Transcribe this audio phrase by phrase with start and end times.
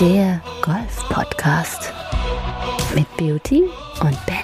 [0.00, 1.92] Der Golf-Podcast
[2.94, 3.64] mit Beauty
[4.00, 4.40] und Benny.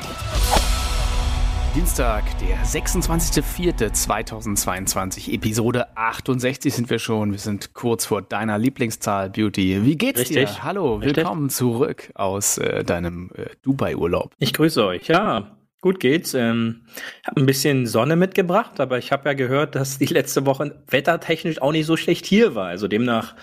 [1.75, 7.33] Dienstag, der 26.04.2022, Episode 68 sind wir schon.
[7.33, 9.87] Wir sind kurz vor deiner Lieblingszahl, Beauty.
[9.87, 10.51] Wie geht's Richtig.
[10.51, 10.63] dir?
[10.63, 11.17] Hallo, Richtig.
[11.17, 14.35] willkommen zurück aus äh, deinem äh, Dubai-Urlaub.
[14.39, 15.09] Ich grüße euch.
[15.09, 15.57] Ja,
[15.87, 16.35] gut geht's.
[16.35, 16.83] Ähm,
[17.25, 21.63] hab ein bisschen Sonne mitgebracht, aber ich habe ja gehört, dass die letzte Woche wettertechnisch
[21.63, 22.67] auch nicht so schlecht hier war.
[22.67, 23.37] Also demnach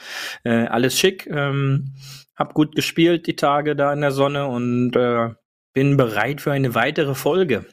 [0.44, 1.26] äh, alles schick.
[1.28, 1.94] Ähm,
[2.36, 5.30] hab gut gespielt die Tage da in der Sonne und äh,
[5.74, 7.66] bin bereit für eine weitere Folge.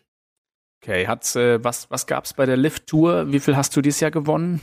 [0.81, 3.33] Okay, hat's, äh, was, was gab's bei der Lift-Tour?
[3.33, 4.61] Wie viel hast du dieses Jahr gewonnen?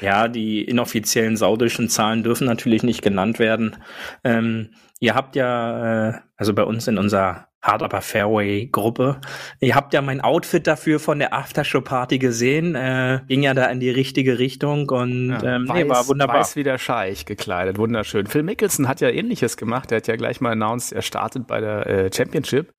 [0.00, 3.76] Ja, die inoffiziellen saudischen Zahlen dürfen natürlich nicht genannt werden.
[4.24, 4.70] Ähm,
[5.00, 9.20] ihr habt ja, äh, also bei uns in unserer Hard Upper Fairway Gruppe,
[9.60, 12.74] ihr habt ja mein Outfit dafür von der Aftershow Party gesehen.
[12.74, 16.40] Äh, ging ja da in die richtige Richtung und ähm, nee, war wunderbar.
[16.40, 18.26] Weiß wie der Scheich gekleidet, wunderschön.
[18.26, 19.92] Phil Mickelson hat ja ähnliches gemacht.
[19.92, 22.74] Er hat ja gleich mal announced, er startet bei der äh, Championship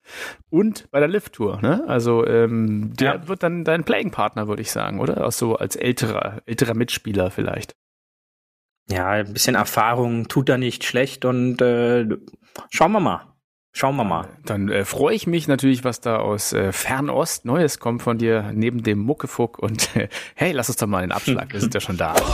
[0.50, 1.62] und bei der Lift-Tour.
[1.62, 1.82] Ne?
[1.88, 3.28] Also ähm, der Ja.
[3.28, 5.26] wird dann dein Playing-Partner, würde ich sagen, oder?
[5.26, 7.72] Auch so als älterer, älterer Mitspieler vielleicht.
[8.90, 12.06] Ja, ein bisschen Erfahrung tut da nicht schlecht und äh,
[12.70, 13.34] schauen wir mal.
[13.76, 14.28] Schauen wir mal.
[14.44, 18.52] Dann äh, freue ich mich natürlich, was da aus äh, Fernost Neues kommt von dir,
[18.54, 19.58] neben dem Muckefuck.
[19.58, 22.14] Und äh, hey, lass uns doch mal den Abschlag, wir sind ja schon da.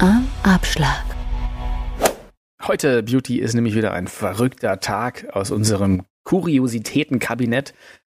[0.00, 1.04] Am Abschlag.
[2.66, 7.74] Heute, Beauty, ist nämlich wieder ein verrückter Tag aus unserem Kuriositätenkabinett.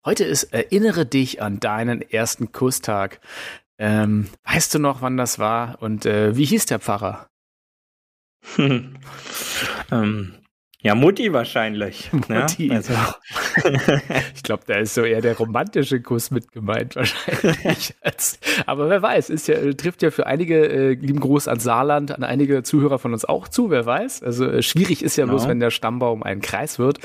[0.06, 3.20] Heute ist Erinnere dich an deinen ersten Kusstag.
[3.78, 5.82] Ähm, weißt du noch, wann das war?
[5.82, 7.30] Und äh, wie hieß der Pfarrer?
[8.58, 10.36] ähm,
[10.82, 12.10] ja, Mutti wahrscheinlich.
[12.30, 12.68] Mutti.
[12.68, 12.76] Ja?
[12.76, 12.94] Also,
[14.36, 17.96] Ich glaube, da ist so eher der romantische Kuss mit gemeint wahrscheinlich.
[18.02, 22.12] Als, aber wer weiß, ist ja, trifft ja für einige, äh, lieben Gruß an Saarland,
[22.12, 24.24] an einige Zuhörer von uns auch zu, wer weiß.
[24.24, 25.34] Also äh, schwierig ist ja Genau.
[25.38, 27.00] bloß, wenn der Stammbaum ein Kreis wird.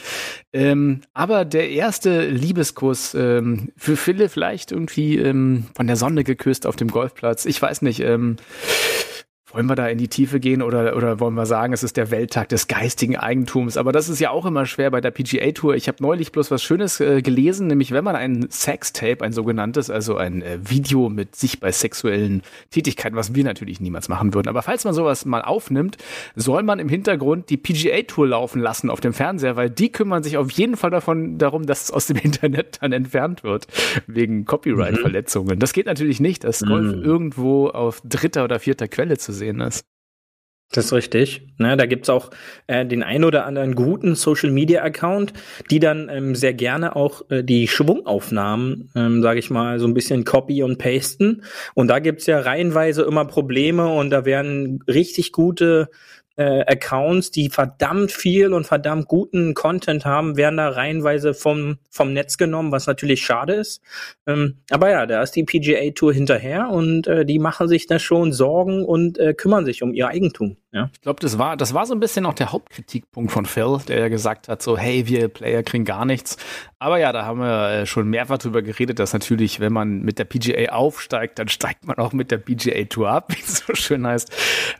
[0.53, 6.67] Ähm, aber der erste Liebeskuss, ähm, für viele vielleicht irgendwie ähm, von der Sonne geküsst
[6.67, 7.45] auf dem Golfplatz.
[7.45, 8.37] Ich weiß nicht, ähm,
[9.55, 12.11] wollen wir da in die Tiefe gehen oder, oder wollen wir sagen, es ist der
[12.11, 13.77] Welttag des geistigen Eigentums?
[13.77, 15.77] Aber das ist ja auch immer schwer bei der PGA Tour.
[15.77, 19.91] Ich habe neulich bloß was Schönes äh, gelesen, nämlich wenn man ein Sextape, ein sogenanntes,
[19.91, 24.49] also ein äh, Video mit sich bei sexuellen Tätigkeiten, was wir natürlich niemals machen würden.
[24.49, 25.99] Aber falls man sowas mal aufnimmt,
[26.35, 30.25] soll man im Hintergrund die PGA Tour laufen lassen auf dem Fernseher, weil die kümmern
[30.25, 33.69] sich auf jeden Fall davon darum, dass es aus dem Internet dann entfernt wird
[34.09, 35.61] wegen Copyright-Verletzungen.
[35.61, 37.03] Das geht natürlich nicht, dass Golf Mhm.
[37.03, 39.85] irgendwo auf dritter oder vierter Quelle zu sehen ist.
[40.73, 41.47] Das ist richtig.
[41.59, 42.31] Ne, da gibt's auch
[42.67, 45.33] äh, den ein oder anderen guten Social Media Account,
[45.71, 49.95] die dann ähm, sehr gerne auch äh, die Schwungaufnahmen, ähm, sage ich mal, so ein
[49.95, 51.45] bisschen copy und pasten.
[51.75, 55.91] Und da gibt's ja reihenweise immer Probleme und da werden richtig gute
[56.37, 62.13] äh, Accounts, die verdammt viel und verdammt guten Content haben, werden da reihenweise vom, vom
[62.13, 63.83] Netz genommen, was natürlich schade ist.
[64.27, 67.99] Ähm, aber ja, da ist die PGA Tour hinterher und äh, die machen sich da
[67.99, 70.57] schon Sorgen und äh, kümmern sich um ihr Eigentum.
[70.75, 70.91] Ja.
[70.93, 74.01] Ich glaube, das war, das war so ein bisschen auch der Hauptkritikpunkt von Phil, der
[74.01, 76.37] ja gesagt hat, so, hey, wir Player kriegen gar nichts.
[76.81, 80.19] Aber ja, da haben wir äh, schon mehrfach drüber geredet, dass natürlich, wenn man mit
[80.19, 83.75] der PGA aufsteigt, dann steigt man auch mit der PGA Tour ab, wie es so
[83.75, 84.33] schön heißt.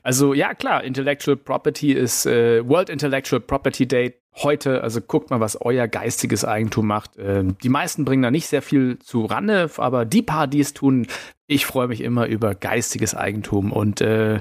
[0.03, 4.83] Also ja, klar, Intellectual Property ist äh, World Intellectual Property Day heute.
[4.83, 7.13] Also guckt mal, was euer geistiges Eigentum macht.
[7.19, 10.75] Ähm, die meisten bringen da nicht sehr viel zu Rande, aber die paar, die es
[10.75, 11.07] tun,
[11.47, 13.71] ich freue mich immer über geistiges Eigentum.
[13.71, 14.41] Und äh,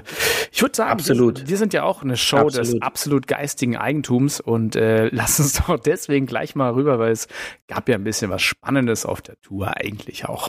[0.50, 1.42] ich würde sagen, Absolut.
[1.42, 2.82] Wir, wir sind ja auch eine Show des Absolut.
[2.82, 7.28] absolut geistigen Eigentums und äh, lass uns doch deswegen gleich mal rüber, weil es
[7.68, 10.48] gab ja ein bisschen was Spannendes auf der Tour eigentlich auch.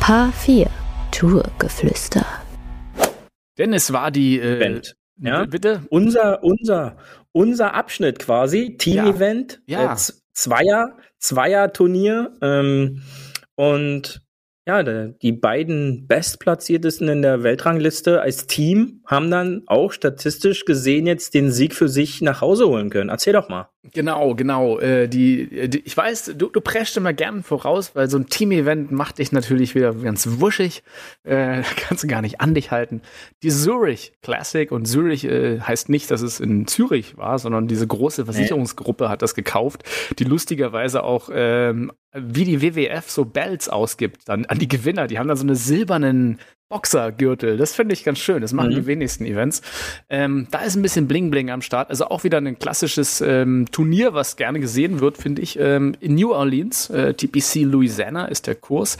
[0.00, 0.70] Paar 4.
[1.10, 2.45] Tourgeflüster.
[3.58, 4.96] Denn es war die äh, Event.
[5.18, 5.44] Ja.
[5.46, 5.82] Bitte?
[5.88, 6.96] Unser, unser,
[7.32, 9.92] unser Abschnitt quasi, Team-Event, Ja.
[9.92, 12.32] äh, Z- Zweier, Zweier-Turnier.
[12.42, 13.02] Ähm,
[13.54, 14.20] und
[14.68, 21.34] ja, die beiden Bestplatziertesten in der Weltrangliste als Team haben dann auch statistisch gesehen jetzt
[21.34, 23.08] den Sieg für sich nach Hause holen können.
[23.08, 23.70] Erzähl doch mal.
[23.92, 24.78] Genau, genau.
[24.78, 28.90] Äh, die, die, ich weiß, du, du preschst immer gern voraus, weil so ein Team-Event
[28.90, 30.82] macht dich natürlich wieder ganz wuschig.
[31.24, 33.02] Äh, kannst du gar nicht an dich halten.
[33.42, 37.86] Die Zurich Classic und Zurich äh, heißt nicht, dass es in Zürich war, sondern diese
[37.86, 39.84] große Versicherungsgruppe hat das gekauft,
[40.18, 45.06] die lustigerweise auch ähm, wie die WWF so Bells ausgibt dann an die Gewinner.
[45.06, 47.56] Die haben dann so eine silbernen Boxergürtel.
[47.56, 48.40] Das finde ich ganz schön.
[48.42, 48.74] Das machen Mhm.
[48.74, 49.62] die wenigsten Events.
[50.10, 51.90] Ähm, da ist ein bisschen Bling Bling am Start.
[51.90, 55.58] Also auch wieder ein klassisches ähm, Turnier, was gerne gesehen wird, finde ich.
[55.58, 58.98] Ähm, in New Orleans, äh, TPC Louisiana ist der Kurs.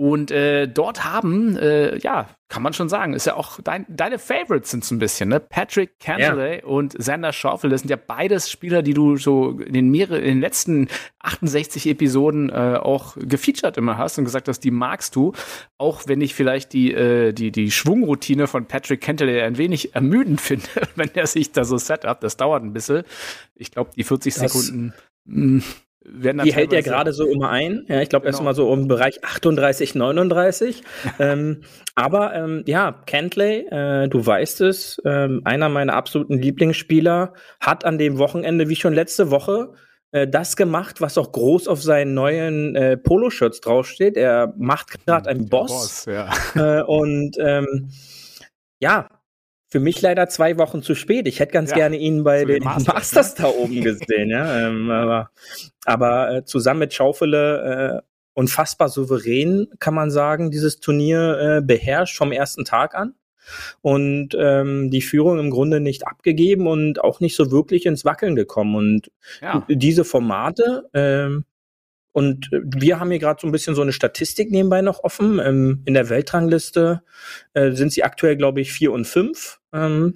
[0.00, 4.18] Und äh, dort haben, äh, ja, kann man schon sagen, ist ja auch dein, deine
[4.18, 5.40] Favorites sind so ein bisschen, ne?
[5.40, 9.90] Patrick Cantley und Xander Schaufel, das sind ja beides Spieler, die du so in den,
[9.90, 10.88] mehrere, in den letzten
[11.18, 15.32] 68 Episoden äh, auch gefeatured immer hast und gesagt hast, die magst du,
[15.76, 20.40] auch wenn ich vielleicht die, äh, die, die Schwungroutine von Patrick Cantley ein wenig ermüdend
[20.40, 20.64] finde,
[20.96, 23.02] wenn er sich da so setup, das dauert ein bisschen.
[23.54, 24.94] Ich glaube, die 40 Das- Sekunden
[25.26, 25.62] dann
[26.02, 27.84] Die hält er teilweise- gerade so immer ein.
[27.88, 28.48] Ja, ich glaube, ist Genau.
[28.50, 30.82] immer so im Bereich 38, 39.
[31.18, 31.60] ähm,
[31.94, 37.98] aber ähm, ja, Cantley, äh, du weißt es, ähm, einer meiner absoluten Lieblingsspieler, hat an
[37.98, 39.74] dem Wochenende, wie schon letzte Woche,
[40.12, 44.16] äh, das gemacht, was auch groß auf seinen neuen äh, Poloshirts draufsteht.
[44.16, 46.06] Er macht gerade einen Der Boss.
[46.06, 46.30] ja.
[46.54, 47.90] Äh, und ähm,
[48.80, 49.06] ja,
[49.70, 51.28] für mich leider zwei Wochen zu spät.
[51.28, 53.44] Ich hätte ganz Ja, gerne ihn bei den den Masters, Masters, ne?
[53.44, 54.68] da oben gesehen, ja.
[54.68, 55.30] Ähm, aber
[55.84, 62.16] aber äh, zusammen mit Schaufele äh, unfassbar souverän, kann man sagen, dieses Turnier äh, beherrscht
[62.16, 63.14] vom ersten Tag an.
[63.80, 68.36] Und ähm, die Führung im Grunde nicht abgegeben und auch nicht so wirklich ins Wackeln
[68.36, 68.76] gekommen.
[68.76, 69.66] Und ja.
[69.68, 70.88] diese Formate.
[70.94, 71.44] Ähm,
[72.12, 75.40] und äh, wir haben hier gerade so ein bisschen so eine Statistik nebenbei noch offen.
[75.40, 77.02] Ähm, in der Weltrangliste
[77.54, 79.59] äh, sind sie aktuell, glaube ich, vier und fünf.
[79.72, 80.14] Ähm,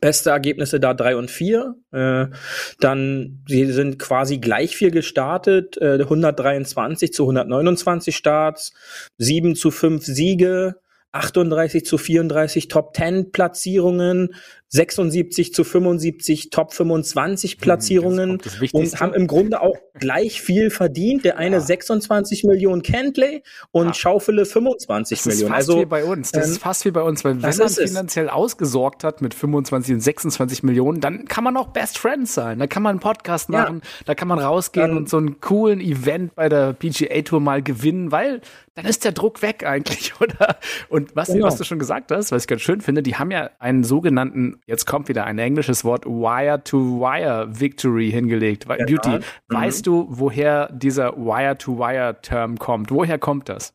[0.00, 1.74] beste Ergebnisse da drei und vier.
[1.92, 2.26] Äh,
[2.80, 5.76] dann sie sind quasi gleich viel gestartet.
[5.78, 8.72] Äh, 123 zu 129 Starts,
[9.18, 10.76] 7 zu 5 Siege.
[11.12, 14.34] 38 zu 34 Top 10 Platzierungen,
[14.72, 18.96] 76 zu 75 Top 25 Platzierungen Das ist auch das Wichtigste.
[18.96, 21.24] und haben im Grunde auch gleich viel verdient.
[21.24, 21.60] Der eine Ja.
[21.60, 23.94] 26 Millionen Kentley und Ja.
[23.94, 25.54] Schaufele 25 Das ist Millionen.
[25.54, 26.30] fast Also wie bei uns.
[26.32, 27.90] Das ähm, ist fast wie bei uns, weil wenn das man ist es.
[27.90, 32.58] finanziell ausgesorgt hat mit 25 und 26 Millionen, dann kann man auch Best Friends sein.
[32.60, 33.62] Da kann man einen Podcast Ja.
[33.62, 37.40] machen, da kann man rausgehen Dann- und so einen coolen Event bei der PGA Tour
[37.40, 38.40] mal gewinnen, weil
[38.76, 40.56] dann ist der Druck weg eigentlich, oder?
[40.88, 41.46] Und was, Genau.
[41.46, 44.59] was du schon gesagt hast, was ich ganz schön finde, die haben ja einen sogenannten,
[44.66, 48.66] jetzt kommt wieder ein englisches Wort, Wire-to-Wire-Victory hingelegt.
[48.68, 48.84] Genau.
[48.86, 49.22] Beauty, Mhm.
[49.48, 52.90] weißt du, woher dieser Wire-to-Wire-Term kommt?
[52.90, 53.74] Woher kommt das?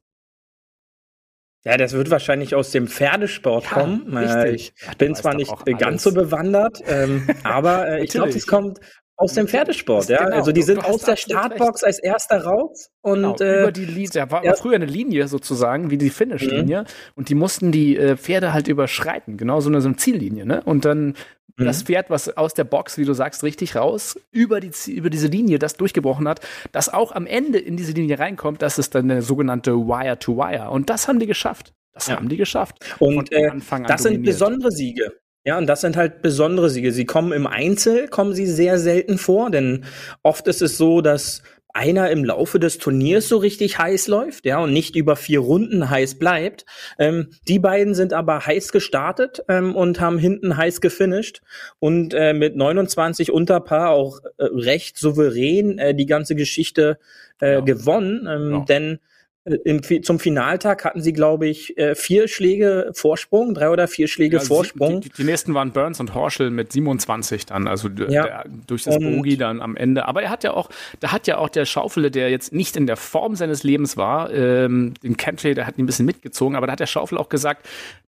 [1.63, 4.15] Ja, das wird wahrscheinlich aus dem Pferdesport Ja, kommen.
[4.15, 4.73] Äh, richtig.
[4.91, 6.03] ich bin zwar nicht ganz alles.
[6.03, 8.79] so bewandert, ähm, aber äh, ich glaube, es kommt
[9.17, 10.09] aus dem Pferdesport.
[10.09, 13.71] Ja, Genau, also die sind aus der Startbox als erster raus und Genau, äh, über
[13.71, 14.53] die Linie, da war, ja.
[14.55, 16.85] früher eine Linie sozusagen, wie die Finish-Linie,
[17.15, 20.61] und die mussten die äh, Pferde halt überschreiten, genau so eine, so eine Ziellinie, ne?
[20.65, 21.15] Und dann
[21.57, 21.65] Mhm.
[21.67, 25.27] das Pferd, was aus der Box, wie du sagst, richtig raus, über, die, über diese
[25.27, 26.41] Linie, das durchgebrochen hat,
[26.73, 30.69] das auch am Ende in diese Linie reinkommt, das ist dann der sogenannte Wire-to-Wire.
[30.69, 31.73] Und das haben die geschafft.
[31.93, 32.17] Das Ja.
[32.17, 32.75] haben die geschafft.
[32.99, 33.51] Und äh,
[33.87, 34.25] das sind dominiert.
[34.25, 35.13] besondere Siege.
[35.45, 36.91] Ja, und das sind halt besondere Siege.
[36.91, 39.85] Sie kommen im Einzel, kommen sie sehr selten vor, denn
[40.23, 44.59] oft ist es so, dass einer im Laufe des Turniers so richtig heiß läuft, ja,
[44.59, 46.65] und nicht über vier Runden heiß bleibt.
[46.97, 51.41] Ähm, die beiden sind aber heiß gestartet ähm, und haben hinten heiß gefinisht
[51.79, 56.97] und äh, mit 29 Unterpaar auch äh, recht souverän äh, die ganze Geschichte
[57.41, 57.59] äh, Ja.
[57.59, 58.59] gewonnen, ähm, Ja.
[58.65, 58.99] denn
[59.45, 64.37] im, zum Finaltag hatten sie, glaube ich, äh, vier Schläge Vorsprung, drei oder vier Schläge
[64.37, 65.01] Ja, Vorsprung.
[65.01, 68.23] Die, die nächsten waren Burns und Horschel mit 27 dann, also Ja.
[68.23, 70.05] der, durch das Bogie dann am Ende.
[70.07, 70.69] Aber er hat ja auch,
[70.99, 74.33] da hat ja auch der Schaufele, der jetzt nicht in der Form seines Lebens war,
[74.33, 77.29] ähm, den Cantley, der hat ihn ein bisschen mitgezogen, aber da hat der Schaufel auch
[77.29, 77.67] gesagt,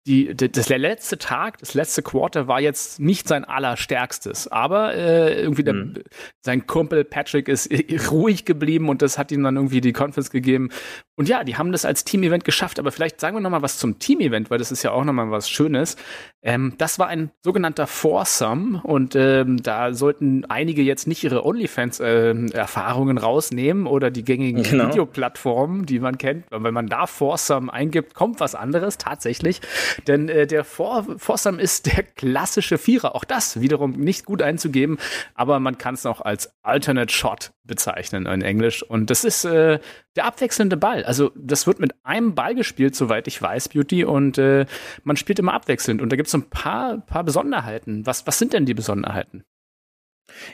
[0.05, 5.41] die, das, der letzte Tag, das letzte Quarter war jetzt nicht sein allerstärkstes, aber äh,
[5.41, 6.03] irgendwie der, Mhm.
[6.41, 7.69] sein Kumpel Patrick ist
[8.11, 10.69] ruhig geblieben und das hat ihm dann irgendwie die Confidence gegeben.
[11.15, 13.77] Und ja, die haben das als Team-Event geschafft, aber vielleicht sagen wir noch mal was
[13.77, 15.95] zum Team-Event, weil das ist ja auch noch mal was Schönes.
[16.43, 23.17] Ähm, das war ein sogenannter Foursome und ähm, da sollten einige jetzt nicht ihre OnlyFans-Erfahrungen
[23.17, 24.87] rausnehmen oder die gängigen Genau.
[24.87, 26.45] Videoplattformen, die man kennt.
[26.51, 29.61] Wenn man da Foursome eingibt, kommt was anderes tatsächlich.
[30.07, 33.15] Denn äh, der Four Foursome ist der klassische Vierer.
[33.15, 34.97] Auch das wiederum nicht gut einzugeben,
[35.35, 38.83] aber man kann es noch als Alternate Shot bezeichnen in Englisch.
[38.83, 39.79] Und das ist äh,
[40.15, 41.03] der abwechselnde Ball.
[41.03, 44.05] Also das wird mit einem Ball gespielt, soweit ich weiß, Beauty.
[44.05, 44.65] Und äh,
[45.03, 46.01] man spielt immer abwechselnd.
[46.01, 48.05] Und da gibt es so ein paar, paar Besonderheiten.
[48.05, 49.43] Was, was sind denn die Besonderheiten?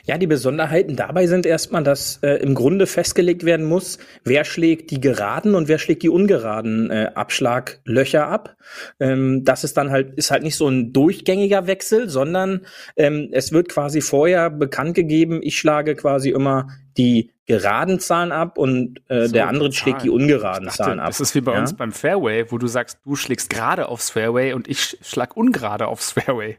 [0.04, 4.90] Ja, die Besonderheiten dabei sind erstmal, dass äh, im Grunde festgelegt werden muss, wer schlägt
[4.90, 8.56] die geraden und wer schlägt die ungeraden äh, Abschlaglöcher ab.
[8.98, 13.52] Ähm, das ist dann halt, ist halt nicht so ein durchgängiger Wechsel, sondern ähm, es
[13.52, 19.26] wird quasi vorher bekannt gegeben, ich schlage quasi immer die geraden Zahlen ab und äh,
[19.26, 20.22] So, der andere die schlägt die Zahlen.
[20.22, 21.08] ungeraden dachte, Zahlen ab.
[21.08, 21.60] das ist wie bei ja?
[21.60, 25.86] uns beim Fairway, wo du sagst, du schlägst gerade aufs Fairway und ich schlag ungerade
[25.86, 26.58] aufs Fairway.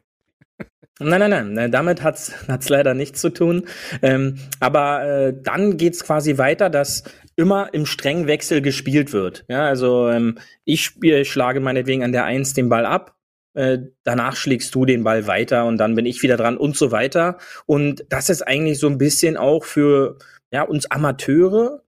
[1.01, 3.67] Nein, nein, nein, nein, damit hat's hat's leider nichts zu tun.
[4.01, 7.03] Ähm, aber äh, dann geht's quasi weiter, dass
[7.35, 9.45] immer im strengen Wechsel gespielt wird.
[9.47, 13.15] Ja, also ähm, ich spiel, schlage meinetwegen an der Eins den Ball ab,
[13.53, 16.91] äh, danach schlägst du den Ball weiter und dann bin ich wieder dran und so
[16.91, 17.37] weiter.
[17.65, 20.17] Und das ist eigentlich so ein bisschen auch für
[20.51, 21.81] ja, uns Amateure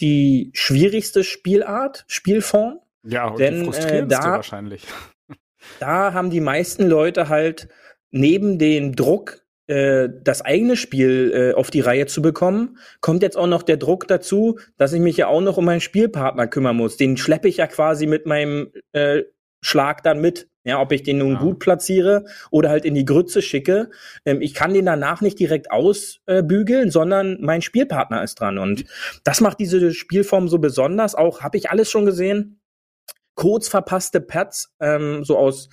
[0.00, 2.80] die schwierigste Spielart, Spielform.
[3.06, 4.86] Ja, und Denn, die äh, frustrierendste da- wahrscheinlich.
[5.80, 7.68] Da haben die meisten Leute halt
[8.14, 13.36] neben dem Druck, äh, das eigene Spiel äh, auf die Reihe zu bekommen, kommt jetzt
[13.36, 16.76] auch noch der Druck dazu, dass ich mich ja auch noch um meinen Spielpartner kümmern
[16.76, 16.96] muss.
[16.96, 19.22] Den schleppe ich ja quasi mit meinem äh,
[19.62, 20.48] Schlag dann mit.
[20.66, 21.40] Ja, ob ich den nun Ja.
[21.40, 23.90] gut platziere oder halt in die Grütze schicke.
[24.24, 28.56] Ähm, ich kann den danach nicht direkt ausbügeln, sondern mein Spielpartner ist dran.
[28.58, 28.84] Und
[29.24, 31.14] das macht diese Spielform so besonders.
[31.14, 32.60] Auch habe ich alles schon gesehen.
[33.34, 35.68] Kurz verpasste Pads, ähm, so aus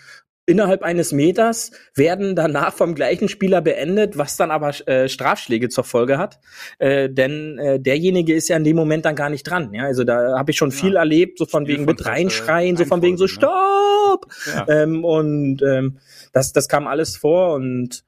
[0.51, 5.83] innerhalb eines Meters, werden danach vom gleichen Spieler beendet, was dann aber äh, Strafschläge zur
[5.83, 6.39] Folge hat.
[6.79, 9.73] Äh, denn äh, derjenige ist ja in dem Moment dann gar nicht dran.
[9.73, 10.75] Ja, also da habe ich schon Ja.
[10.75, 13.47] viel erlebt, so von Spiel wegen von mit äh, reinschreien, so von wegen so Reihenfolge,
[13.47, 14.27] Stopp!
[14.53, 14.67] Ja.
[14.67, 15.97] Ähm, und ähm,
[16.33, 18.03] das, das kam alles vor und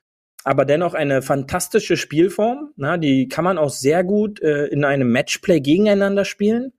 [0.45, 2.71] aber dennoch eine fantastische Spielform.
[2.75, 6.73] Na, die kann man auch sehr gut äh, in einem Matchplay gegeneinander spielen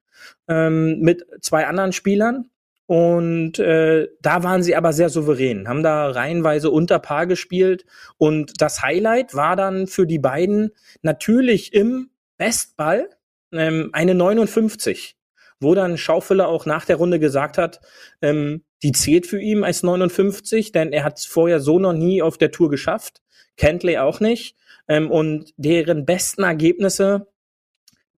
[0.49, 2.50] ähm, mit zwei anderen Spielern.
[2.86, 7.86] Und äh, da waren sie aber sehr souverän, haben da reihenweise unter Paar gespielt.
[8.18, 13.08] Und das Highlight war dann für die beiden natürlich im Bestball
[13.52, 15.16] ähm, eine 59,
[15.60, 17.80] wo dann Schaufeler auch nach der Runde gesagt hat,
[18.20, 22.20] ähm, die zählt für ihn als 59, denn er hat es vorher so noch nie
[22.20, 23.22] auf der Tour geschafft.
[23.56, 24.56] Kentley auch nicht.
[24.88, 27.28] Ähm, und deren besten Ergebnisse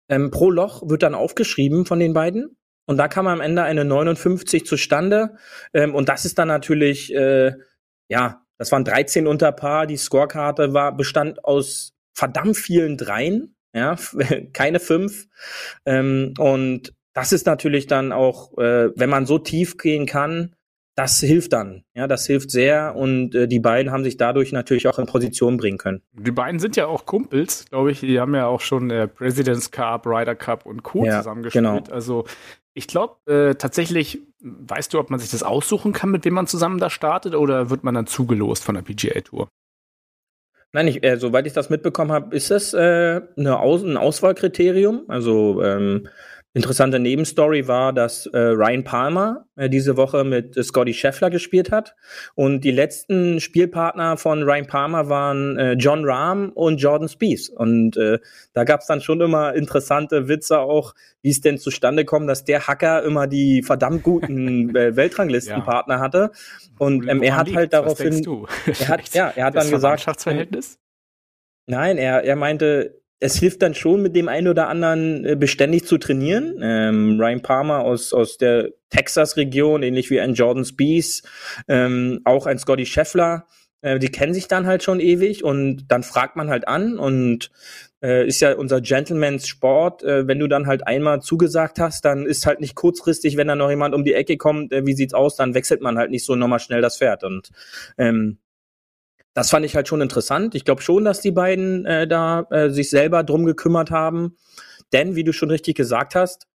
[0.09, 2.57] ähm, pro Loch wird dann aufgeschrieben von den beiden.
[2.85, 5.37] Und da kam am Ende eine 59 zustande.
[5.73, 7.53] Ähm, und das ist dann natürlich, äh,
[8.09, 9.87] ja, das waren 13 unter Paar.
[9.87, 13.55] Die Scorekarte war, bestand aus verdammt vielen Dreien.
[13.73, 13.95] Ja,
[14.53, 15.27] keine fünf.
[15.85, 20.55] Ähm, und das ist natürlich dann auch, äh, wenn man so tief gehen kann,
[20.95, 21.83] das hilft dann.
[21.93, 22.95] Ja, das hilft sehr.
[22.95, 26.01] Und äh, die beiden haben sich dadurch natürlich auch in Position bringen können.
[26.13, 27.99] Die beiden sind ja auch Kumpels, glaube ich.
[27.99, 31.03] Die haben ja auch schon äh, President's Cup, Ryder Cup und Co.
[31.05, 31.65] Ja, zusammengespielt.
[31.65, 31.83] genau.
[31.93, 32.25] Also
[32.75, 36.45] ich glaube äh, tatsächlich, weißt du, ob man sich das aussuchen kann, mit wem man
[36.45, 39.47] zusammen da startet, oder wird man dann zugelost von der PGA Tour?
[40.73, 45.05] Nein, ich, äh, soweit ich das mitbekommen habe, ist das äh, eine Aus ein Auswahlkriterium.
[45.07, 46.09] Also ähm,
[46.55, 51.69] interessante Nebenstory war, dass äh, Ryan Palmer äh, diese Woche mit äh, Scotty Scheffler gespielt
[51.69, 51.95] hat.
[52.33, 57.49] Und die letzten Spielpartner von Ryan Palmer waren äh, John Rahm und Jordan Spieth.
[57.49, 58.19] Und äh,
[58.53, 62.45] da gab es dann schon immer interessante Witze auch, wie es denn zustande kommt, dass
[62.45, 66.31] der Hacker immer die verdammt guten äh, Weltranglistenpartner hatte.
[66.79, 68.25] Und ähm, er hat halt daraufhin
[68.65, 69.99] er hat, ja, er hat das dann gesagt?
[71.67, 75.85] Nein, er, er meinte, es hilft dann schon, mit dem einen oder anderen äh, beständig
[75.85, 76.59] zu trainieren.
[76.61, 81.23] Ähm, Ryan Palmer aus, aus der Texas-Region, ähnlich wie ein Jordan Spieth,
[81.67, 83.45] ähm, auch ein Scotty Scheffler,
[83.81, 87.51] äh, die kennen sich dann halt schon ewig und dann fragt man halt an und
[88.01, 90.03] äh, ist ja unser Gentleman's Sport.
[90.03, 93.55] Äh, wenn du dann halt einmal zugesagt hast, dann ist halt nicht kurzfristig, wenn da
[93.55, 96.25] noch jemand um die Ecke kommt, äh, wie sieht's aus, dann wechselt man halt nicht
[96.25, 97.51] so nochmal schnell das Pferd und
[97.97, 98.39] ähm,
[99.35, 100.55] das fand ich halt schon interessant.
[100.55, 104.37] Ich glaube schon, dass die beiden äh, da äh, sich selber drum gekümmert haben.
[104.93, 106.47] Denn, wie du schon richtig gesagt hast,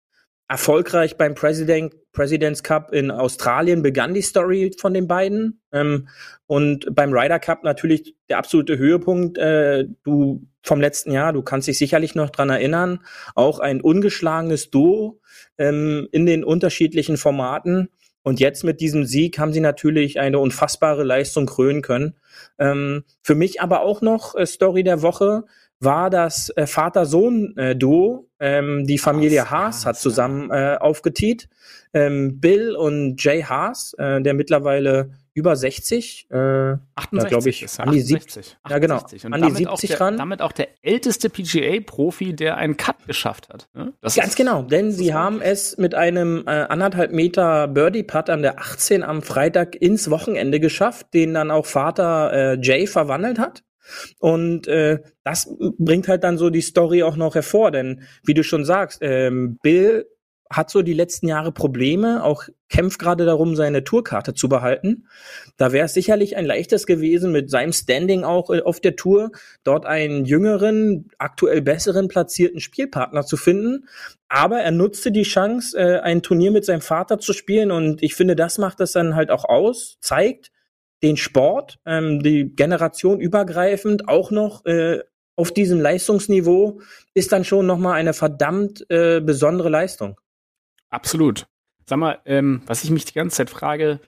[0.47, 5.61] erfolgreich beim President, President's Cup in Australien begann die Story von den beiden.
[5.73, 6.07] Ähm,
[6.47, 9.37] und beim Ryder Cup natürlich der absolute Höhepunkt.
[9.37, 12.99] Äh, du vom letzten Jahr, du kannst dich sicherlich noch dran erinnern,
[13.35, 15.19] auch ein ungeschlagenes Duo
[15.57, 17.89] ähm, in den unterschiedlichen Formaten.
[18.23, 22.15] Und jetzt mit diesem Sieg haben sie natürlich eine unfassbare Leistung krönen können.
[22.57, 25.45] Ähm, für mich aber auch noch äh, Story der Woche
[25.79, 28.27] war das äh, Vater-Sohn-Duo.
[28.39, 31.47] ähm, die Familie Haas, Haas, hat zusammen äh, aufgetiet.
[31.93, 36.35] Ähm, Bill und Jay Haas, äh, der mittlerweile über 60, äh,
[36.95, 38.57] 68 glaub ich, ist an die 68.
[38.69, 38.95] Ja, genau.
[38.95, 39.25] 68.
[39.25, 40.17] Und An die damit auch 70 der, ran.
[40.17, 43.69] Damit auch der älteste PGA-Profi, der einen Cut geschafft hat.
[43.73, 43.93] ne?
[44.01, 48.59] Ganz ist- genau, denn sie haben es mit einem äh, anderthalb Meter Birdie-Putt an der
[48.59, 53.63] 18 am Freitag ins Wochenende geschafft, den dann auch Vater äh, Jay verwandelt hat.
[54.19, 58.43] Und äh, das bringt halt dann so die Story auch noch hervor, denn wie du
[58.43, 60.05] schon sagst, ähm, Bill
[60.51, 65.07] hat so die letzten Jahre Probleme, auch kämpft gerade darum, seine Tourkarte zu behalten.
[65.57, 69.31] Da wäre es sicherlich ein leichtes gewesen, mit seinem Standing auch äh, auf der Tour,
[69.63, 73.87] dort einen jüngeren, aktuell besseren platzierten Spielpartner zu finden.
[74.27, 78.15] Aber er nutzte die Chance, äh, ein Turnier mit seinem Vater zu spielen und ich
[78.15, 80.51] finde, das macht es dann halt auch aus, zeigt
[81.03, 84.99] den Sport, ähm, die Generation übergreifend auch noch äh,
[85.35, 86.81] auf diesem Leistungsniveau
[87.13, 90.19] ist dann schon nochmal eine verdammt äh, besondere Leistung.
[90.89, 91.45] Absolut.
[91.85, 93.99] Sag mal, ähm, was ich mich die ganze Zeit frage,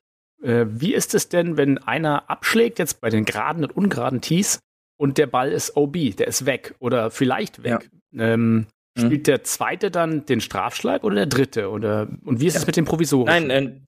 [0.41, 4.59] äh, wie ist es denn, wenn einer abschlägt, jetzt bei den geraden und ungeraden Tees,
[4.97, 7.89] und der Ball ist OB, der ist weg oder vielleicht weg?
[8.17, 9.01] Ähm, Mhm.
[9.05, 11.69] spielt der zweite dann den Strafschlag oder der dritte?
[11.69, 13.47] Oder, und wie ist es mit dem Provisorischen?
[13.47, 13.79] Nein, äh,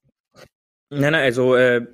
[0.90, 1.86] nein, nein, also äh,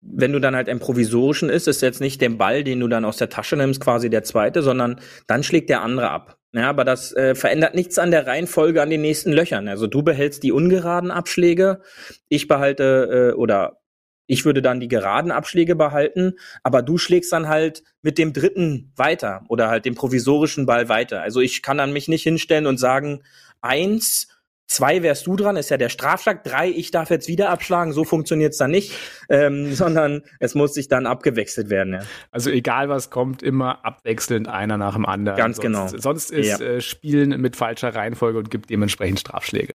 [0.00, 3.04] wenn du dann halt einen provisorischen ist, ist jetzt nicht der Ball, den du dann
[3.04, 6.36] aus der Tasche nimmst, quasi der zweite, sondern dann schlägt der andere ab.
[6.54, 9.68] Ja, aber das äh, verändert nichts an der Reihenfolge an den nächsten Löchern.
[9.68, 11.80] Also du behältst die ungeraden Abschläge,
[12.28, 13.78] ich behalte äh, oder
[14.26, 18.92] ich würde dann die geraden Abschläge behalten, aber du schlägst dann halt mit dem dritten
[18.96, 21.22] weiter oder halt dem provisorischen Ball weiter.
[21.22, 23.22] Also ich kann dann mich nicht hinstellen und sagen,
[23.60, 24.28] eins,
[24.72, 28.04] zwei wärst du dran, ist ja der Strafschlag, drei, ich darf jetzt wieder abschlagen, so
[28.04, 28.92] funktioniert's dann nicht,
[29.28, 31.94] ähm, sondern es muss sich dann abgewechselt werden.
[31.94, 32.00] Ja.
[32.30, 35.36] Also egal was kommt, immer abwechselnd einer nach dem anderen.
[35.38, 35.86] Ganz sonst, genau.
[35.88, 36.66] Sonst ist Ja.
[36.66, 39.72] äh, Spielen mit falscher Reihenfolge und gibt dementsprechend Strafschläge.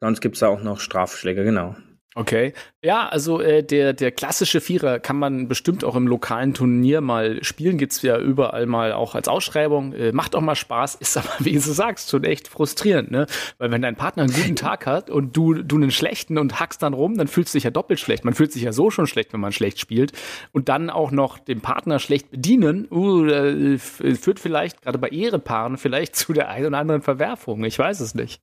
[0.00, 1.76] Sonst gibt's da auch noch Strafschläge, genau.
[2.14, 2.52] Okay.
[2.82, 7.42] Ja, also äh, der, der klassische Vierer kann man bestimmt auch im lokalen Turnier mal
[7.42, 7.78] spielen.
[7.78, 9.94] Gibt's ja überall mal auch als Ausschreibung.
[9.94, 13.26] Äh, macht auch mal Spaß, ist aber, wie du sagst, schon echt frustrierend, ne?
[13.56, 16.82] Weil wenn dein Partner einen guten Tag hat und du, du einen schlechten und hackst
[16.82, 18.26] dann rum, dann fühlst du dich ja doppelt schlecht.
[18.26, 20.12] Man fühlt sich ja so schon schlecht, wenn man schlecht spielt.
[20.52, 25.78] Und dann auch noch den Partner schlecht bedienen, uh, äh, führt vielleicht, gerade bei Ehepaaren,
[25.78, 27.64] vielleicht zu der einen oder anderen Verwerfung.
[27.64, 28.42] Ich weiß es nicht.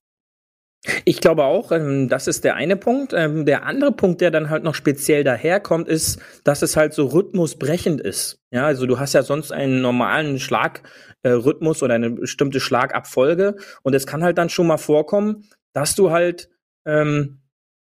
[1.04, 3.12] Ich glaube auch, ähm, das ist der eine Punkt.
[3.12, 7.06] Ähm, der andere Punkt, der dann halt noch speziell daherkommt, ist, dass es halt so
[7.06, 8.40] rhythmusbrechend ist.
[8.50, 13.94] Ja, also du hast ja sonst einen normalen Schlagrhythmus äh, oder eine bestimmte Schlagabfolge und
[13.94, 15.44] es kann halt dann schon mal vorkommen,
[15.74, 16.48] dass du halt
[16.86, 17.42] ähm,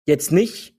[0.06, 0.75] jetzt nicht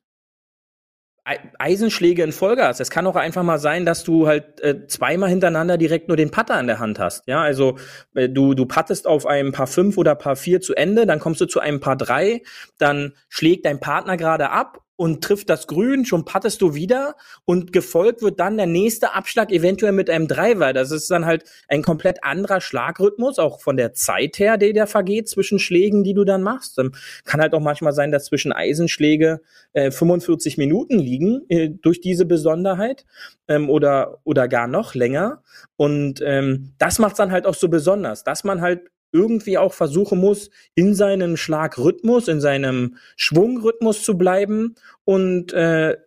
[1.60, 2.80] Eisenschläge in Folge hast.
[2.80, 6.32] Es kann auch einfach mal sein, dass du halt äh, zweimal hintereinander direkt nur den
[6.32, 7.28] Putter in der Hand hast.
[7.28, 7.78] Ja, also
[8.16, 11.42] äh, du du puttest auf einem Paar 5 oder Paar 4 zu Ende, dann kommst
[11.42, 12.42] du zu einem Paar 3,
[12.78, 17.72] dann schlägt dein Partner gerade ab und trifft das Grün, schon puttest du wieder und
[17.72, 20.74] gefolgt wird dann der nächste Abschlag eventuell mit einem Driver.
[20.74, 24.88] Das ist dann halt ein komplett anderer Schlagrhythmus, auch von der Zeit her, der der
[24.88, 26.80] vergeht zwischen Schlägen, die du dann machst.
[26.80, 29.42] Ähm, kann halt auch manchmal sein, dass zwischen Eisenschläge
[29.74, 33.06] äh, 45 Minuten liegen äh, durch diese Besonderheit
[33.48, 35.44] ähm, oder oder gar noch länger.
[35.76, 40.20] Und ähm, das macht dann halt auch so besonders, dass man halt irgendwie auch versuchen
[40.20, 44.76] muss, in seinem Schlagrhythmus, in seinem Schwungrhythmus zu bleiben.
[45.06, 45.98] Und äh,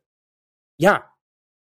[0.77, 1.05] ja,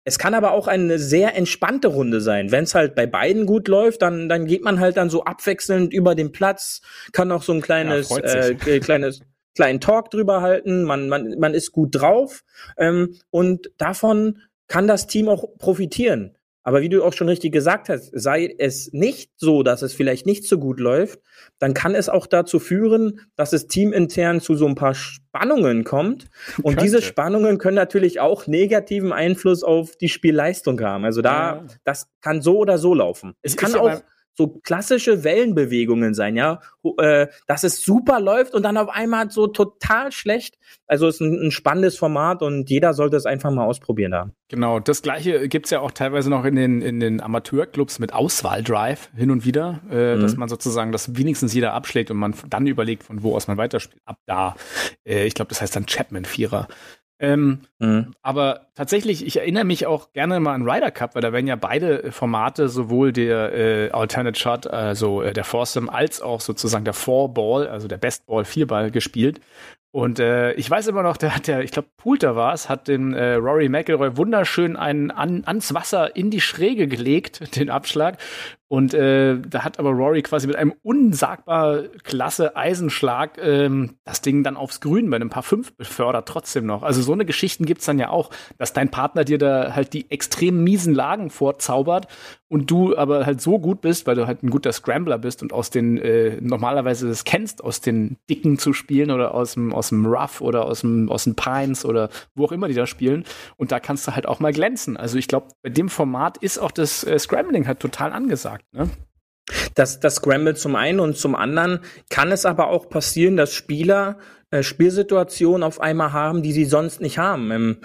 [0.04, 2.52] es kann aber auch eine sehr entspannte Runde sein.
[2.52, 5.92] Wenn es halt bei beiden gut läuft, dann, dann geht man halt dann so abwechselnd
[5.92, 6.80] über den Platz,
[7.12, 9.20] kann auch so ein kleines, freut äh, äh, kleines
[9.56, 12.44] kleinen Talk drüber halten, man, man, man ist gut drauf
[12.76, 16.35] ähm, und davon kann das Team auch profitieren.
[16.66, 20.26] Aber wie du auch schon richtig gesagt hast, sei es nicht so, dass es vielleicht
[20.26, 21.20] nicht so gut läuft,
[21.60, 26.26] dann kann es auch dazu führen, dass es teamintern zu so ein paar Spannungen kommt.
[26.56, 26.82] Und Könnte.
[26.82, 31.04] diese Spannungen können natürlich auch negativen Einfluss auf die Spielleistung haben.
[31.04, 31.64] Also da, Ja.
[31.84, 33.34] das kann so oder so laufen.
[33.42, 34.02] Es Es kann auch
[34.36, 36.60] so klassische Wellenbewegungen sein, ja,
[36.98, 40.58] äh, dass es super läuft und dann auf einmal so total schlecht.
[40.86, 44.30] Also es ist ein, ein spannendes Format und jeder sollte es einfach mal ausprobieren da.
[44.48, 49.08] Genau, das gleiche gibt's ja auch teilweise noch in den, in den Amateurclubs mit Auswahldrive
[49.16, 50.20] hin und wieder, äh, Mhm.
[50.20, 53.56] dass man sozusagen das wenigstens jeder abschlägt und man dann überlegt, von wo aus man
[53.56, 54.00] weiterspielt.
[54.04, 54.54] Ab da.
[55.04, 56.68] Äh, ich glaube, das heißt dann Chapman-Vierer.
[57.18, 58.14] Ähm, Mhm.
[58.22, 61.56] aber tatsächlich, ich erinnere mich auch gerne mal an Ryder Cup, weil da werden ja
[61.56, 66.94] beide Formate, sowohl der äh, Alternate Shot, also äh, der Foursome, als auch sozusagen der
[66.94, 69.40] Four Ball, also der Best Ball Vierball gespielt.
[69.92, 72.86] Und äh, ich weiß immer noch, der hat ja, ich glaube, Poulter war es, hat
[72.86, 78.18] den äh, Rory McIlroy wunderschön einen an, ans Wasser in die Schräge gelegt, den Abschlag.
[78.68, 84.42] Und äh, da hat aber Rory quasi mit einem unsagbar klasse Eisenschlag ähm, das Ding
[84.42, 86.82] dann aufs Grün bei einem Paar 5 befördert trotzdem noch.
[86.82, 90.10] Also so eine Geschichten gibt's dann ja auch, dass dein Partner dir da halt die
[90.10, 92.08] extrem miesen Lagen vorzaubert
[92.48, 95.52] und du aber halt so gut bist, weil du halt ein guter Scrambler bist und
[95.52, 99.88] aus den äh, normalerweise das kennst, aus den Dicken zu spielen oder aus dem aus
[99.88, 103.24] dem Rough oder aus dem aus den Pines oder wo auch immer die da spielen
[103.56, 104.96] und da kannst du halt auch mal glänzen.
[104.96, 108.90] Also ich glaube, bei dem Format ist auch das äh, Scrambling halt total angesagt, ne?
[109.74, 114.18] Das, das Scramble zum einen und zum anderen kann es aber auch passieren, dass Spieler
[114.50, 117.50] äh, Spielsituationen auf einmal haben, die sie sonst nicht haben.
[117.52, 117.76] Ähm,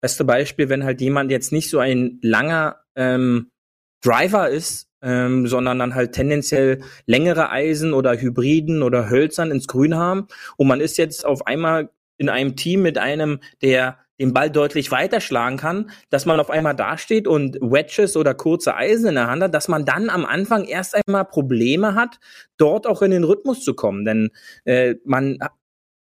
[0.00, 3.50] beste Beispiel, wenn halt jemand jetzt nicht so ein langer ähm,
[4.02, 9.96] Driver ist, ähm, sondern dann halt tendenziell längere Eisen oder Hybriden oder Hölzern ins Grün
[9.96, 14.50] haben und man ist jetzt auf einmal in einem Team mit einem, der den Ball
[14.50, 19.14] deutlich weiter schlagen kann, dass man auf einmal dasteht und Wedges oder kurze Eisen in
[19.16, 22.20] der Hand hat, dass man dann am Anfang erst einmal Probleme hat,
[22.56, 24.04] dort auch in den Rhythmus zu kommen.
[24.04, 24.30] Denn
[24.64, 25.38] äh, man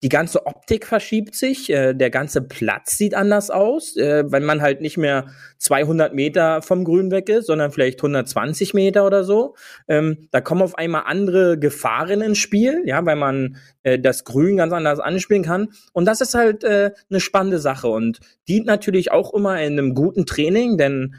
[0.03, 4.63] die ganze Optik verschiebt sich, äh, der ganze Platz sieht anders aus, äh, wenn man
[4.63, 5.27] halt nicht mehr
[5.59, 9.55] 200 Meter vom Grün weg ist, sondern vielleicht 120 Meter oder so.
[9.89, 14.57] Ähm, da kommen auf einmal andere Gefahren ins Spiel, ja, weil man äh, das Grün
[14.57, 15.69] ganz anders anspielen kann.
[15.93, 19.95] Und das ist halt äh, eine spannende Sache und dient natürlich auch immer in einem
[19.95, 21.17] guten Training, denn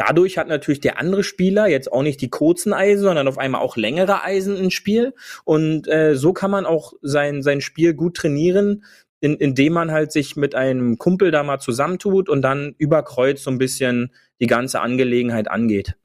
[0.00, 3.60] Dadurch hat natürlich der andere Spieler jetzt auch nicht die kurzen Eisen, sondern auf einmal
[3.60, 5.12] auch längere Eisen ins Spiel.
[5.44, 8.82] Und äh, so kann man auch sein, sein Spiel gut trainieren,
[9.20, 13.42] in, indem man halt sich mit einem Kumpel da mal zusammentut und dann über Kreuz
[13.42, 15.96] so ein bisschen die ganze Angelegenheit angeht.